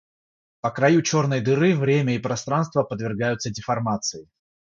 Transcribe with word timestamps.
По 0.61 0.69
краю 0.77 1.03
черной 1.03 1.41
дыры 1.49 1.75
время 1.77 2.15
и 2.15 2.21
пространство 2.27 2.81
подвергаются 2.81 3.51
деформации. 3.51 4.27